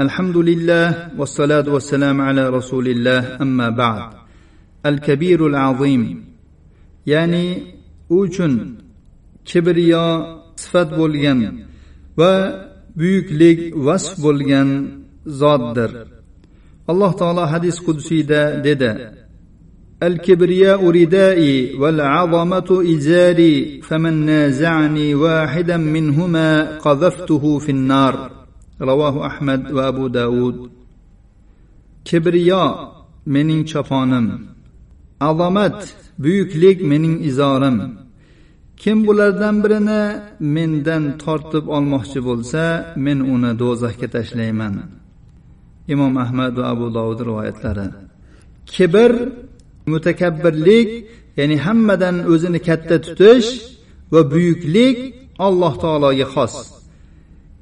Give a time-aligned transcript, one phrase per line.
[0.00, 4.12] الحمد لله والصلاة والسلام على رسول الله أما بعد
[4.86, 6.24] الكبير العظيم
[7.06, 7.44] يعني
[8.10, 8.74] أوچن
[9.44, 10.06] كبريا
[10.56, 11.64] صفت بولغن
[12.18, 12.22] و
[12.98, 14.68] buyuklik vasf bo'lgan
[15.40, 15.90] zotdir
[16.90, 18.92] alloh taolo hadis qudsiyda dedi
[20.10, 28.35] الكبرياء ردائي والعظمة إزاري فمن نازعني واحدا منهما قذفته في النار
[28.79, 30.55] ravohu ahmad va abu davud
[32.07, 32.65] kibriyo
[33.25, 34.27] mening choponim.
[35.29, 35.79] Azomat
[36.23, 37.77] buyuklik mening izorim.
[38.81, 40.03] Kim bulardan birini
[40.55, 42.63] mendan tortib olmoqchi bo'lsa
[43.05, 44.75] men uni do'zaxga tashlayman.
[45.93, 47.87] Imom ahmad va abu dovud rivoyatlari.
[48.73, 49.11] Kibr
[49.91, 50.89] mutakabbirlik
[51.39, 53.49] ya'ni hammadan o'zini katta tutish
[54.13, 54.97] va buyuklik
[55.47, 56.55] alloh taologa xos.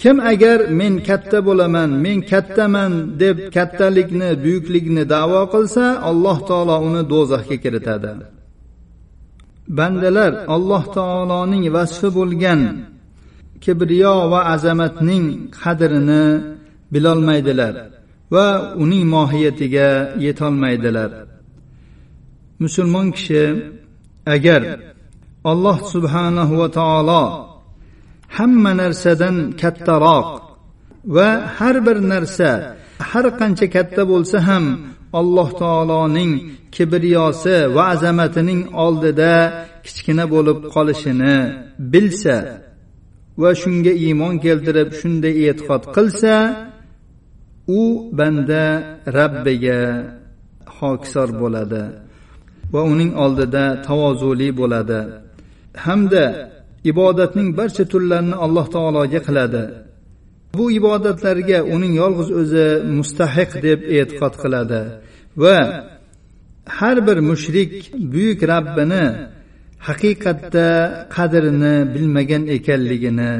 [0.00, 2.92] Kim agar men katta bo'laman men kattaman
[3.22, 8.12] deb kattalikni buyuklikni davo qilsa alloh taolo uni do'zaxga kiritadi.
[9.78, 12.60] Bandalar alloh taoloning vasfi bo'lgan
[13.62, 15.24] kibriyo va azamatning
[15.60, 16.24] qadrini
[16.92, 17.74] bilolmaydilar
[18.34, 18.46] va
[18.82, 19.88] uning mohiyatiga
[20.24, 21.10] yetolmaydilar.
[22.62, 23.44] Musulmon kishi
[24.34, 24.62] agar
[25.52, 27.24] alloh subhanahu va taolo
[28.36, 30.28] hamma narsadan kattaroq
[31.16, 32.50] va har bir narsa
[33.10, 34.64] har qancha katta bo'lsa ham
[35.20, 36.32] alloh taoloning
[36.74, 39.34] kibriyosi va azamatining oldida
[39.84, 41.36] kichkina bo'lib qolishini
[41.92, 42.36] bilsa
[43.40, 46.34] va shunga iymon keltirib shunday e'tiqod qilsa
[47.80, 47.82] u
[48.18, 48.64] banda
[49.18, 49.80] rabbiga
[50.78, 51.82] hokisor bo'ladi
[52.72, 55.00] va uning oldida tavozuli bo'ladi.
[55.84, 56.24] Hamda
[56.91, 59.63] ibodatning barcha turlarini alloh taologa qiladi
[60.57, 64.81] bu ibodatlarga uning yolg'iz o'zi mustahiq deb e'tiqod qiladi
[65.43, 65.57] va
[66.77, 67.71] har bir mushrik
[68.13, 69.05] buyuk rabbini
[69.87, 70.67] haqiqatda
[71.15, 73.31] qadrini bilmagan ekanligini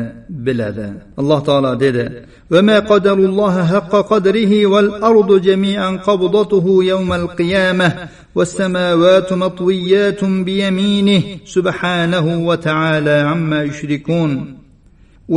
[0.46, 0.88] biladi
[1.22, 2.06] alloh taolo dedi
[2.54, 7.88] وما قدر الله حق قدره والأرض جميعا قبضته يوم القيامة
[8.36, 14.62] والسماوات مطويات بيمينه سبحانه وتعالى عما يشركون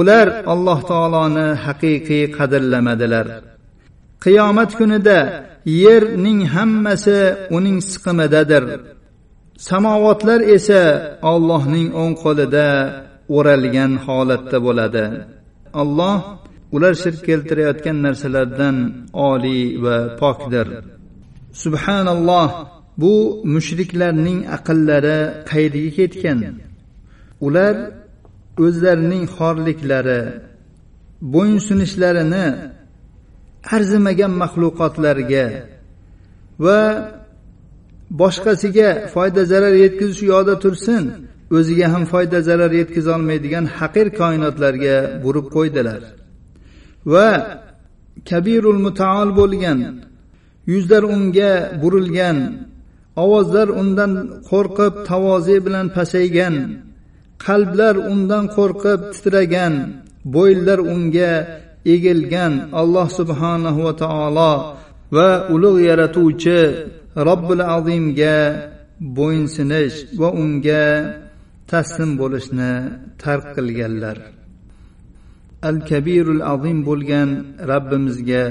[0.00, 3.26] ular alloh taoloni haqiqiy qadrlamadilar
[4.24, 5.18] qiyomat kunida
[5.84, 7.18] yerning hammasi
[7.56, 8.64] uning siqimidadir
[9.68, 10.82] samovotlar esa
[11.32, 12.68] ollohning o'ng qo'lida
[13.36, 15.04] o'ralgan holatda bo'ladi
[15.82, 16.16] olloh
[16.76, 18.76] ular shirk keltirayotgan narsalardan
[19.30, 20.66] oliy va pokdir
[21.62, 22.48] subhanalloh
[23.01, 23.15] bu
[23.53, 26.39] mushriklarning aqllari qayerga ketgan?
[27.47, 27.75] Ular
[28.65, 30.21] o'zlarining xorliklari
[31.33, 32.45] bo'yinsunishlarini
[33.75, 35.47] arzimagan maxluqotlarga
[36.65, 36.79] va
[38.21, 41.03] boshqasiga foyda zarar yetkazish u yoqda tursin
[41.57, 46.01] o'ziga ham foyda zarar yetkazolmaydigan haqir koinotlarga burib qo'ydilar.
[47.13, 47.29] Va
[48.29, 49.79] kabirul mutaol bo'lgan
[50.73, 52.37] yuzlar unga burilgan
[53.23, 54.11] ovozlar undan
[54.49, 56.55] qo'rqib tavoze bilan pasaygan.
[57.45, 59.73] Qalblar undan qo'rqib titragan.
[60.33, 61.33] Bo'yinlar unga
[61.93, 64.53] egilgan alloh subhanahu va taolo
[65.15, 66.59] va ulug' yaratuvchi
[67.27, 68.37] robbil azimga
[69.17, 70.85] bo'yinsinish va unga
[71.71, 72.71] taslim bo'lishni
[73.21, 74.17] tark qilganlar.
[75.69, 77.29] Al kabirul azim bo'lgan
[77.71, 78.45] rabbimizga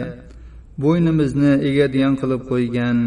[0.82, 2.98] bo'ynimizni egadigan qilib qo'ygan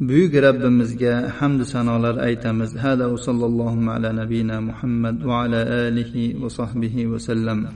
[0.00, 2.74] buyuk rabbimizga hamdu sanolar aytamiz.
[2.76, 7.66] Hada va sallallohu ala nabiyina muhammad va ala alihi va sahbihi vasallam